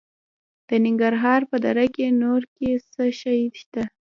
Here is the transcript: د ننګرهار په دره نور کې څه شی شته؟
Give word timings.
د 0.67 0.69
ننګرهار 0.85 1.41
په 1.51 1.57
دره 1.65 1.85
نور 2.21 2.41
کې 2.55 2.69
څه 2.91 3.03
شی 3.19 3.41
شته؟ 3.59 3.83